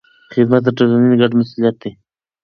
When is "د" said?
0.65-0.67